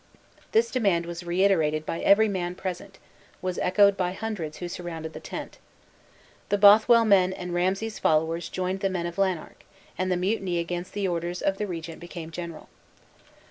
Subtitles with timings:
[0.51, 2.97] This demand was reiterated by every man present
[3.39, 5.59] was echoed by hundreds who surrounded the tent.
[6.49, 9.63] The Bothwell men and Ramsay's followers joined the men of Lanark,
[9.99, 12.67] and the mutiny against the orders of the regent became general.